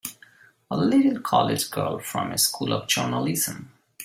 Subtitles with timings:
[0.71, 3.71] A little college girl from a School of Journalism!